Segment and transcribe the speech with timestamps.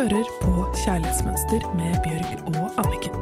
[0.00, 3.16] hører på Kjærlighetsmønster med Bjørg og Anniken.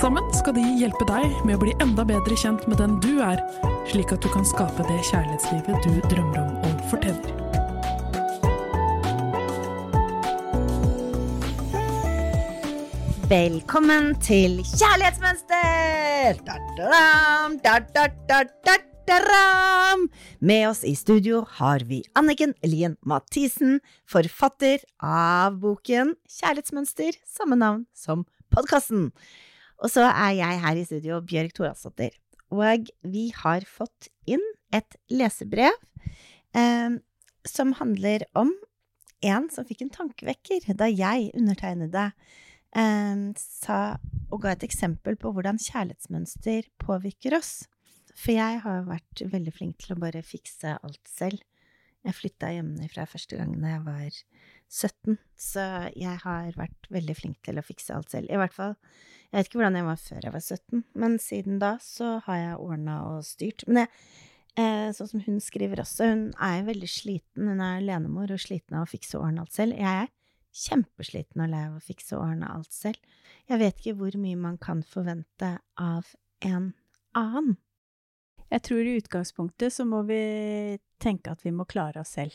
[0.00, 3.42] Sammen skal de hjelpe deg med å bli enda bedre kjent med den du er,
[3.90, 7.36] slik at du kan skape det kjærlighetslivet du drømmer om og fortjener.
[13.28, 16.40] Velkommen til Kjærlighetsmønster!
[16.48, 18.89] Da-da-dam, da-da-da-da-da-ram.
[20.38, 27.82] Med oss i studio har vi Anniken Lien Mathisen, forfatter av boken Kjærlighetsmønster, samme navn
[27.90, 28.22] som
[28.54, 29.08] podkasten.
[29.82, 32.14] Og så er jeg her i studio, Bjørg Thoralsdottir.
[32.54, 35.74] Og vi har fått inn et lesebrev
[36.54, 36.94] eh,
[37.42, 38.54] som handler om
[39.26, 42.06] en som fikk en tankevekker da jeg undertegnede
[42.78, 43.82] eh, sa
[44.30, 47.64] og ga et eksempel på hvordan kjærlighetsmønster påvirker oss.
[48.16, 51.42] For jeg har vært veldig flink til å bare fikse alt selv.
[52.00, 54.20] Jeg flytta hjemmefra første gang da jeg var
[54.70, 55.64] 17, så
[55.98, 58.30] jeg har vært veldig flink til å fikse alt selv.
[58.32, 58.72] I hvert fall,
[59.28, 62.40] jeg vet ikke hvordan jeg var før jeg var 17, men siden da så har
[62.40, 63.66] jeg ordna og styrt.
[63.68, 63.90] Men jeg,
[64.64, 68.78] eh, sånn som hun skriver også, hun er veldig sliten, hun er alenemor og sliten
[68.78, 69.76] av å fikse og ordne alt selv.
[69.76, 70.12] Jeg er
[70.56, 73.18] kjempesliten og lei av å fikse og ordne alt selv.
[73.50, 76.08] Jeg vet ikke hvor mye man kan forvente av
[76.46, 76.72] en
[77.18, 77.58] annen.
[78.50, 82.34] Jeg tror i utgangspunktet så må vi tenke at vi må klare oss selv.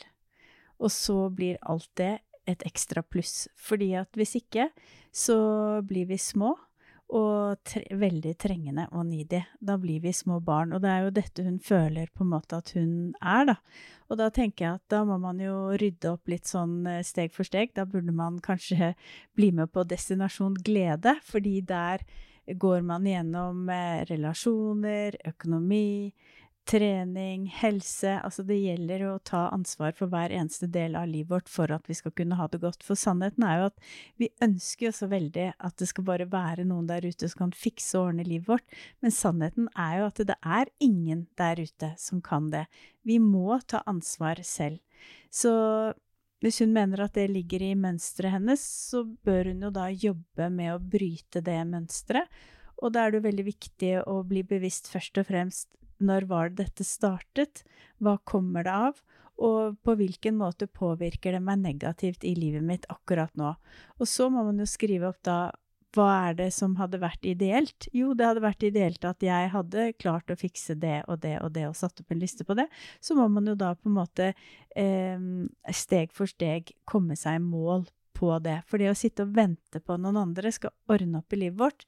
[0.79, 2.13] Og så blir alt det
[2.47, 3.47] et ekstra pluss.
[3.59, 4.69] Fordi at hvis ikke,
[5.11, 5.37] så
[5.87, 6.53] blir vi små
[7.15, 9.43] og tre veldig trengende og needy.
[9.61, 10.73] Da blir vi små barn.
[10.73, 13.57] Og det er jo dette hun føler på en måte at hun er, da.
[14.09, 17.47] Og da tenker jeg at da må man jo rydde opp litt sånn steg for
[17.47, 17.75] steg.
[17.77, 18.93] Da burde man kanskje
[19.37, 22.05] bli med på destinasjon glede, fordi der
[22.47, 23.69] går man gjennom
[24.09, 26.13] relasjoner, økonomi,
[26.65, 31.51] trening, helse Altså det gjelder å ta ansvar for hver eneste del av livet vårt
[31.51, 32.83] for at vi skal kunne ha det godt.
[32.85, 36.65] For sannheten er jo at vi ønsker jo så veldig at det skal bare være
[36.67, 38.65] noen der ute som kan fikse og ordne livet vårt,
[39.01, 42.65] men sannheten er jo at det er ingen der ute som kan det.
[43.05, 44.81] Vi må ta ansvar selv.
[45.29, 45.53] Så
[46.45, 50.49] hvis hun mener at det ligger i mønsteret hennes, så bør hun jo da jobbe
[50.53, 52.29] med å bryte det mønsteret.
[52.83, 55.71] Og da er det jo veldig viktig å bli bevisst først og fremst
[56.05, 57.63] når var det dette startet,
[58.03, 58.97] hva kommer det av,
[59.35, 63.55] og på hvilken måte påvirker det meg negativt i livet mitt akkurat nå.
[63.99, 65.39] Og så må man jo skrive opp da
[65.95, 67.87] hva er det som hadde vært ideelt?
[67.95, 71.53] Jo, det hadde vært ideelt at jeg hadde klart å fikse det og det og
[71.55, 72.67] det og satt opp en liste på det.
[73.03, 74.31] Så må man jo da på en måte
[74.75, 75.27] eh,
[75.73, 78.61] steg for steg komme seg i mål på det.
[78.69, 81.87] For det å sitte og vente på noen andre skal ordne opp i livet vårt,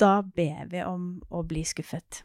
[0.00, 2.22] da ber vi om å bli skuffet.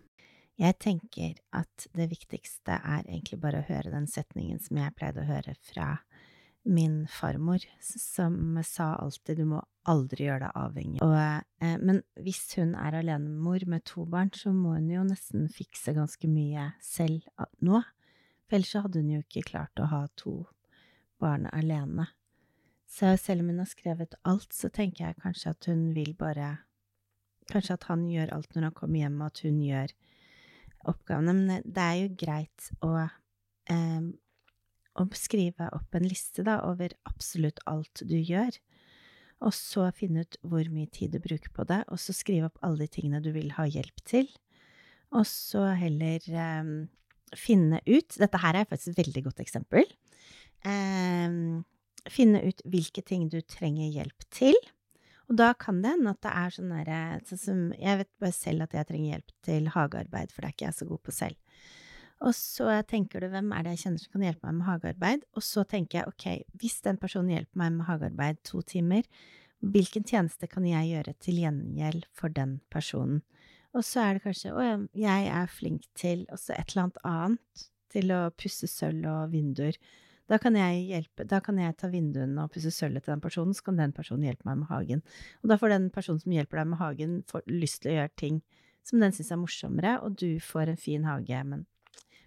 [0.55, 5.25] Jeg tenker at det viktigste er egentlig bare å høre den setningen som jeg pleide
[5.25, 5.97] å høre fra
[6.65, 11.01] min farmor, som sa alltid du må aldri gjøre deg avhengig.
[11.05, 11.13] Og,
[11.61, 15.93] eh, men hvis hun er alenemor med to barn, så må hun jo nesten fikse
[15.97, 17.27] ganske mye selv
[17.61, 17.83] nå.
[18.45, 20.45] For ellers hadde hun jo ikke klart å ha to
[21.21, 22.09] barn alene.
[22.89, 26.57] Så selv om hun har skrevet alt, så tenker jeg kanskje at hun vil bare
[27.45, 29.91] Kanskje at han gjør alt når han kommer hjem, og at hun gjør
[30.89, 31.33] oppgavene.
[31.37, 32.89] Men det er jo greit å,
[33.69, 34.07] eh,
[34.95, 38.55] å skrive opp en liste da, over absolutt alt du gjør,
[39.43, 42.61] og så finne ut hvor mye tid du bruker på det, og så skrive opp
[42.65, 44.29] alle de tingene du vil ha hjelp til,
[45.15, 46.71] og så heller um,
[47.37, 49.85] finne ut Dette her er faktisk et veldig godt eksempel.
[50.65, 51.63] Um,
[52.11, 54.57] finne ut hvilke ting du trenger hjelp til.
[55.29, 58.65] Og da kan det hende at det er sånn derre sånn Jeg vet bare selv
[58.67, 61.39] at jeg trenger hjelp til hagearbeid, for det er ikke jeg så god på selv.
[62.23, 65.25] Og så tenker du hvem er det jeg kjenner som kan hjelpe meg med hagearbeid?
[65.35, 66.27] Og så tenker jeg ok,
[66.61, 69.03] hvis den personen hjelper meg med hagearbeid to timer,
[69.65, 73.21] hvilken tjeneste kan jeg gjøre til gjengjeld for den personen?
[73.75, 74.65] Og så er det kanskje å,
[74.95, 79.77] jeg er flink til også et eller annet annet, til å pusse sølv og vinduer.
[80.31, 83.53] Da kan jeg hjelpe, da kan jeg ta vinduene og pusse sølvet til den personen,
[83.53, 85.03] så kan den personen hjelpe meg med hagen.
[85.43, 87.19] Og da får den personen som hjelper deg med hagen,
[87.51, 88.41] lyst til å gjøre ting
[88.85, 91.65] som den syns er morsommere, og du får en fin hage, men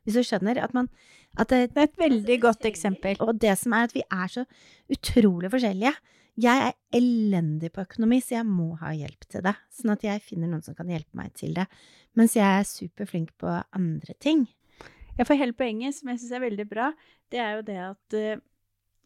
[0.09, 0.89] hvis du skjønner at man
[1.37, 3.19] at det, det, er et veldig godt eksempel.
[3.21, 4.47] Og det som er at vi er så
[4.91, 5.93] utrolig forskjellige.
[6.39, 9.53] Jeg er elendig på økonomi, så jeg må ha hjelp til det.
[9.75, 11.67] Sånn at jeg finner noen som kan hjelpe meg til det.
[12.19, 14.47] Mens jeg er superflink på andre ting.
[15.19, 16.93] Ja, for hele poenget, som jeg syns er veldig bra,
[17.35, 18.45] det er jo det at uh,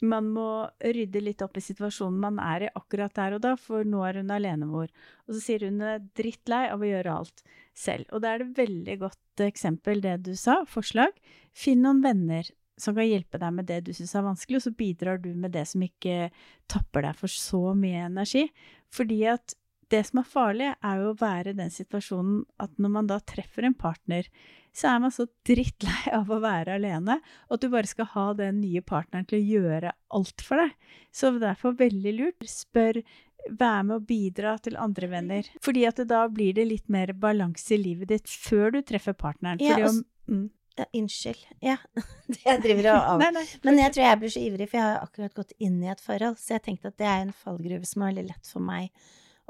[0.03, 0.47] man må
[0.83, 4.21] rydde litt opp i situasjonen man er i akkurat der og da, for nå er
[4.21, 4.91] hun alenemor.
[5.27, 7.45] Og så sier hun hun er drittlei av å gjøre alt
[7.75, 8.09] selv.
[8.13, 11.15] Og da er det veldig godt eksempel det du sa, forslag.
[11.57, 12.51] Finn noen venner
[12.81, 15.55] som kan hjelpe deg med det du syns er vanskelig, og så bidrar du med
[15.55, 16.31] det som ikke
[16.73, 18.49] tapper deg for så mye energi.
[18.93, 19.57] Fordi at
[19.93, 23.21] det som er farlig, er jo å være i den situasjonen at når man da
[23.21, 24.29] treffer en partner,
[24.73, 28.29] så er man så drittlei av å være alene, og at du bare skal ha
[28.39, 30.73] den nye partneren til å gjøre alt for deg.
[31.13, 32.49] Så derfor veldig lurt.
[32.49, 33.03] Spør,
[33.51, 35.53] vær med å bidra til andre venner.
[35.65, 39.61] Fordi at da blir det litt mer balanse i livet ditt før du treffer partneren.
[39.63, 40.51] Ja, om, altså- mm.
[40.79, 41.41] Ja, unnskyld.
[41.61, 41.77] Ja.
[42.47, 43.19] Jeg driver og av...
[43.21, 43.43] Nei, nei.
[43.67, 46.01] Men jeg tror jeg blir så ivrig, for jeg har akkurat gått inn i et
[46.01, 48.89] forhold, så jeg tenkte at det er en fallgruve som er veldig lett for meg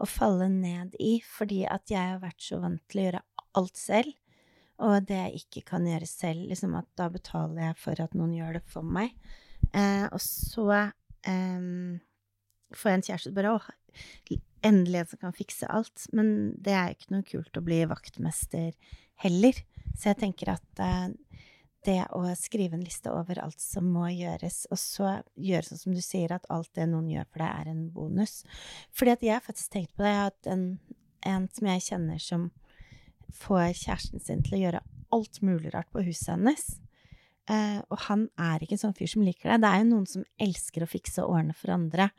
[0.03, 3.23] å falle ned i, fordi at jeg har vært så vant til å gjøre
[3.61, 4.17] alt selv,
[4.83, 8.35] og det jeg ikke kan gjøre selv, liksom at da betaler jeg for at noen
[8.37, 9.15] gjør det for meg.
[9.71, 11.69] Eh, og så eh,
[12.75, 13.61] får jeg en kjæreste bare Å,
[14.67, 17.83] endelig en som kan fikse alt, men det er jo ikke noe kult å bli
[17.91, 18.73] vaktmester
[19.23, 19.63] heller.
[19.95, 21.11] Så jeg tenker at eh,
[21.87, 25.97] det å skrive en liste over alt som må gjøres, og så gjøre sånn som
[25.97, 28.43] du sier, at alt det noen gjør for deg, er en bonus.
[28.95, 30.13] Fordi at jeg har faktisk tenkt på det.
[30.13, 30.67] Jeg har hatt en,
[31.35, 32.51] en som jeg kjenner som
[33.37, 36.65] får kjæresten sin til å gjøre alt mulig rart på huset hennes.
[37.51, 39.63] Eh, og han er ikke en sånn fyr som liker det.
[39.65, 42.11] Det er jo noen som elsker å fikse og ordne for andre.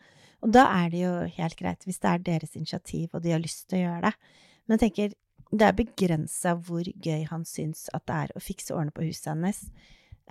[0.43, 3.43] Og da er det jo helt greit hvis det er deres initiativ, og de har
[3.43, 4.31] lyst til å gjøre det.
[4.65, 5.15] Men jeg tenker,
[5.53, 9.05] det er begrensa hvor gøy han syns at det er å fikse og ordne på
[9.05, 9.61] huset hennes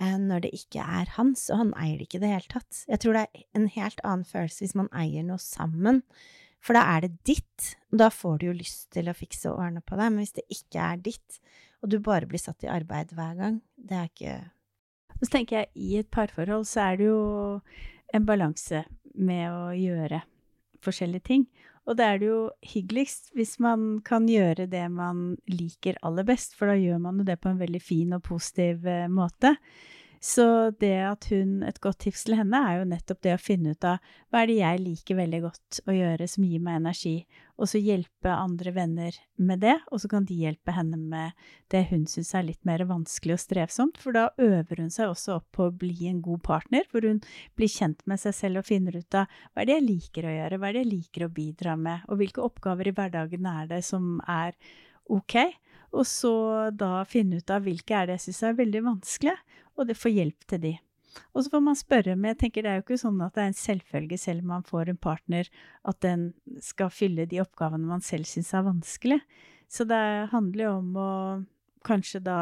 [0.01, 2.83] eh, når det ikke er hans, og han eier det ikke i det hele tatt.
[2.91, 6.03] Jeg tror det er en helt annen følelse hvis man eier noe sammen,
[6.63, 7.73] for da er det ditt.
[7.91, 10.37] og Da får du jo lyst til å fikse og ordne på det, men hvis
[10.39, 11.39] det ikke er ditt,
[11.83, 14.35] og du bare blir satt i arbeid hver gang, det er ikke
[15.23, 17.19] så tenker jeg, i et parforhold så er det jo
[18.13, 18.83] en balanse
[19.15, 20.19] med å gjøre
[20.83, 21.45] forskjellige ting.
[21.87, 22.39] Og da er det jo
[22.73, 27.27] hyggeligst hvis man kan gjøre det man liker aller best, for da gjør man jo
[27.27, 29.55] det på en veldig fin og positiv eh, måte.
[30.23, 33.73] Så det at hun Et godt tips til henne er jo nettopp det å finne
[33.75, 33.97] ut av
[34.31, 37.15] hva er det jeg liker veldig godt å gjøre som gir meg energi,
[37.59, 41.35] og så hjelpe andre venner med det, og så kan de hjelpe henne med
[41.73, 45.35] det hun syns er litt mer vanskelig og strevsomt, for da øver hun seg også
[45.41, 47.19] opp på å bli en god partner, hvor hun
[47.59, 50.37] blir kjent med seg selv og finner ut av hva er det jeg liker å
[50.37, 53.69] gjøre, hva er det jeg liker å bidra med, og hvilke oppgaver i hverdagen er
[53.75, 54.55] det som er
[55.11, 55.35] ok,
[55.93, 56.33] og så
[56.73, 59.35] da finne ut av hvilke er det jeg syns er veldig vanskelig,
[59.77, 60.73] og det får hjelp til de.
[61.33, 63.43] Og så får man spørre, men jeg tenker det er jo ikke sånn at det
[63.43, 65.49] er en selvfølge selv om man får en partner,
[65.85, 66.31] at den
[66.65, 69.19] skal fylle de oppgavene man selv syns er vanskelig.
[69.69, 70.01] Så det
[70.33, 71.11] handler jo om å
[71.85, 72.39] kanskje da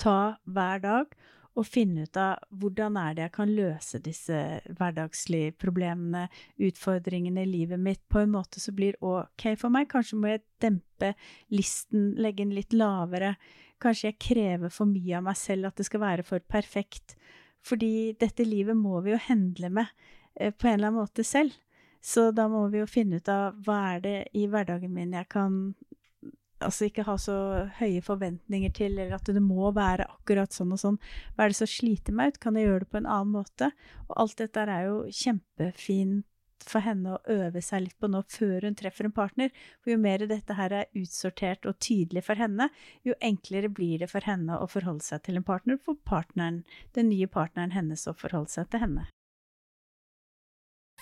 [0.00, 0.18] ta
[0.48, 1.12] hver dag
[1.58, 4.38] og finne ut av hvordan er det jeg kan løse disse
[4.78, 6.26] hverdagslige problemene,
[6.56, 9.90] utfordringene i livet mitt, på en måte som blir ok for meg.
[9.92, 11.12] Kanskje må jeg dempe
[11.52, 13.34] listen, legge den litt lavere.
[13.82, 17.16] Kanskje jeg krever for mye av meg selv, at det skal være for perfekt.
[17.62, 19.92] Fordi dette livet må vi jo hendle med
[20.34, 21.54] eh, på en eller annen måte selv.
[22.02, 25.28] Så da må vi jo finne ut av hva er det i hverdagen min jeg
[25.30, 25.74] kan
[26.66, 27.36] altså ikke ha så
[27.78, 30.98] høye forventninger til, eller at det må være akkurat sånn og sånn.
[31.34, 32.42] Hva er det som sliter meg ut?
[32.42, 33.72] Kan jeg gjøre det på en annen måte?
[34.08, 36.28] Og alt dette er jo kjempefint
[36.68, 39.50] for henne å øve seg litt på nå før hun treffer en partner.
[39.82, 42.68] For jo mer dette her er utsortert og tydelig for henne,
[43.06, 46.62] jo enklere blir det for henne å forholde seg til en partner, for partneren,
[46.96, 49.08] den nye partneren hennes å forholde seg til henne.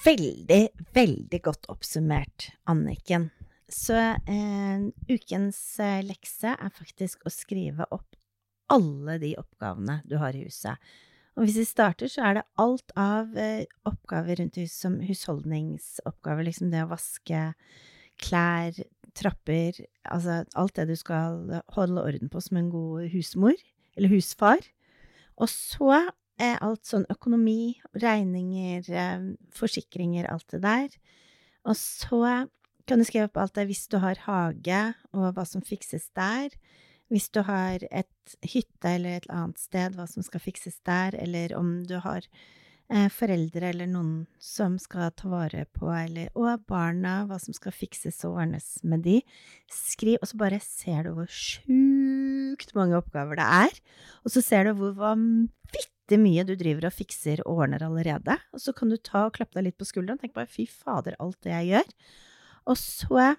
[0.01, 0.63] Veldig,
[0.97, 3.29] veldig godt oppsummert, Anniken.
[3.71, 8.19] Så eh, ukens eh, lekse er faktisk å skrive opp
[8.71, 10.79] alle de oppgavene du har i huset.
[11.39, 16.47] Og hvis vi starter, så er det alt av eh, oppgaver rundt huset som husholdningsoppgaver,
[16.47, 17.45] liksom det å vaske
[18.21, 18.77] klær,
[19.17, 23.57] trapper, altså alt det du skal holde orden på som en god husmor,
[23.97, 24.63] eller husfar.
[25.41, 25.95] Og så
[26.41, 30.95] er alt sånn økonomi, regninger, eh, forsikringer, alt det der.
[31.69, 32.51] Og så
[32.87, 34.81] kan du skrive opp alt det hvis du har hage,
[35.17, 36.55] og hva som fikses der.
[37.11, 41.57] Hvis du har et hytte eller et annet sted, hva som skal fikses der, eller
[41.59, 42.23] om du har
[42.91, 47.75] eh, foreldre eller noen som skal ta vare på, eller og barna, hva som skal
[47.75, 49.19] fikses og ordnes med de.
[49.75, 53.83] Skriv, og så bare ser du hvor sjukt mange oppgaver det er,
[54.23, 58.63] og så ser du hvor vanvittig mye du driver og fikser og ordner allerede, og
[58.63, 61.19] så kan du ta og klappe deg litt på skulderen og tenke bare fy fader,
[61.19, 61.95] alt det jeg gjør.
[62.69, 63.35] Og så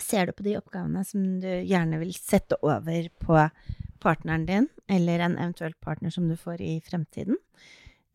[0.00, 3.40] ser du på de oppgavene som du gjerne vil sette over på
[4.04, 7.38] partneren din, eller en eventuell partner som du får i fremtiden.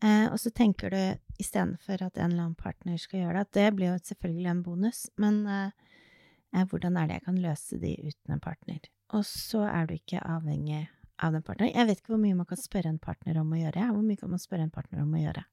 [0.02, 3.56] Eh, og så tenker du istedenfor at en eller annen partner skal gjøre det, at
[3.58, 7.92] det blir jo selvfølgelig en bonus, men eh, hvordan er det jeg kan løse de
[8.06, 8.80] uten en partner?
[9.14, 10.84] Og så er du ikke avhengig
[11.20, 11.74] av den partneren.
[11.74, 13.88] Jeg vet ikke hvor mye man kan spørre en partner om å gjøre.
[13.90, 15.44] Hvor mye kan man spørre en partner om å gjøre?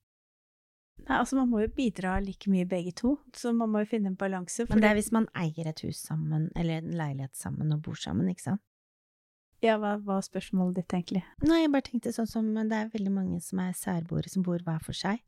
[1.05, 4.11] Nei, altså man må jo bidra like mye begge to, så man må jo finne
[4.11, 4.65] en balanse.
[4.69, 7.99] Men det er hvis man eier et hus sammen, eller en leilighet sammen og bor
[7.99, 8.63] sammen, ikke sant?
[9.63, 11.23] Ja, hva var spørsmålet ditt, egentlig?
[11.41, 14.61] Nei, jeg bare tenkte sånn som det er veldig mange som er særboere, som bor
[14.65, 15.23] hver for seg.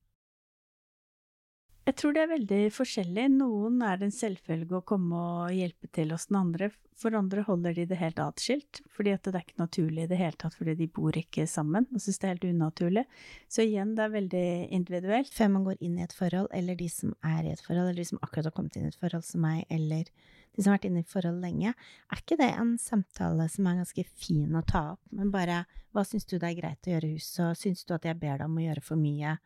[1.89, 3.24] Jeg tror det er veldig forskjellig.
[3.34, 6.67] Noen er det en selvfølge å komme og hjelpe til hos den andre.
[7.00, 10.38] For andre holder de det helt atskilt, fordi det er ikke naturlig i det hele
[10.38, 13.05] tatt, fordi de bor ikke sammen og syns det er helt unaturlig.
[13.50, 14.43] Så igjen, det er veldig
[14.77, 15.31] individuelt.
[15.34, 18.03] Før man går inn i et forhold, eller de som er i et forhold, eller
[18.03, 20.77] de som akkurat har kommet inn i et forhold som meg, eller de som har
[20.77, 24.60] vært inne i et forhold lenge, er ikke det en samtale som er ganske fin
[24.60, 25.01] å ta opp?
[25.10, 27.96] Men bare hva syns du det er greit å gjøre i huset, og syns du
[27.98, 29.39] at jeg ber deg om å gjøre for mye?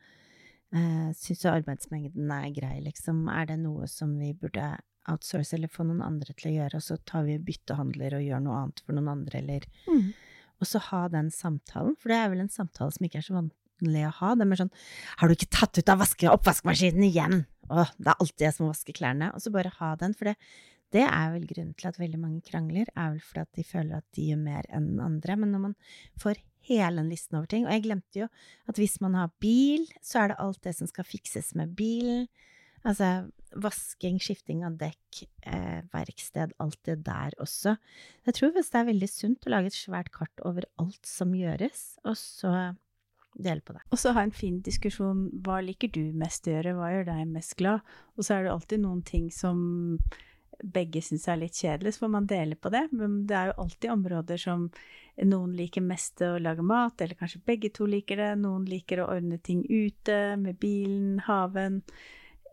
[0.74, 3.28] Uh, Syns du arbeidsmengden er grei, liksom?
[3.30, 4.72] Er det noe som vi burde
[5.12, 8.44] outsource eller få noen andre til å gjøre, og så tar vi byttehandler og gjør
[8.46, 10.14] noe annet for noen andre, eller Mm.
[10.62, 13.36] Og så ha den samtalen, for det er vel en samtale som ikke er så
[13.36, 14.36] vanlig å ha.
[14.36, 14.72] Det er sånn
[15.20, 17.46] Har du ikke tatt ut av vaske oppvaskmaskinen igjen?
[17.68, 19.34] Å, det er alltid jeg som vasker klærne.
[19.36, 20.38] Og så bare ha den, for det,
[20.96, 24.00] det er vel grunnen til at veldig mange krangler, er vel fordi at de føler
[24.00, 25.36] at de gjør mer enn andre.
[25.42, 25.76] Men når man
[26.22, 26.40] får
[26.70, 28.28] hele den listen over ting Og jeg glemte jo
[28.72, 32.28] at hvis man har bil, så er det alt det som skal fikses med bilen.
[32.84, 33.30] Altså
[33.64, 37.78] vasking, skifting av dekk, eh, verksted, alt det der også.
[38.26, 41.98] Jeg tror det er veldig sunt å lage et svært kart over alt som gjøres,
[42.04, 42.74] og så
[43.40, 43.82] dele på det.
[43.92, 45.30] Og så ha en fin diskusjon.
[45.46, 46.76] Hva liker du mest å gjøre?
[46.78, 47.82] Hva gjør deg mest glad?
[48.18, 49.98] Og så er det alltid noen ting som
[50.62, 52.88] begge syns er litt kjedelig, så får man dele på det.
[52.92, 54.68] Men det er jo alltid områder som
[55.22, 58.34] noen liker mest å lage mat, eller kanskje begge to liker det.
[58.42, 61.82] Noen liker å ordne ting ute, med bilen, haven.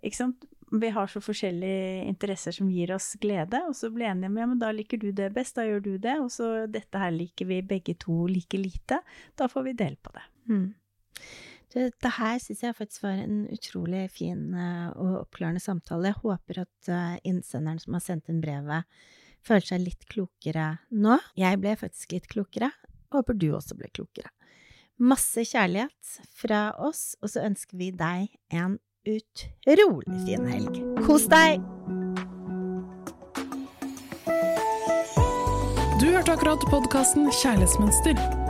[0.02, 0.48] Ikke sant?
[0.70, 4.36] Vi har så forskjellige interesser som gir oss glede, og så blir vi enige om
[4.38, 7.10] ja, men da liker du det best, da gjør du det, og så dette her
[7.10, 9.00] liker vi begge to like lite.
[9.34, 10.22] Da får vi dele på det.
[10.52, 10.68] Mm.
[11.70, 16.10] Det, det her syns jeg faktisk var en utrolig fin uh, og oppklarende samtale.
[16.10, 18.88] Jeg håper at uh, innsenderen som har sendt inn brevet,
[19.46, 21.20] føler seg litt klokere nå.
[21.38, 22.72] Jeg ble faktisk litt klokere.
[23.14, 24.32] Håper du også ble klokere.
[25.00, 28.76] Masse kjærlighet fra oss, og så ønsker vi deg en
[29.08, 30.82] utrolig fin helg.
[31.06, 31.62] Kos deg!
[36.00, 38.49] Du hørte akkurat podkasten Kjærlighetsmønster.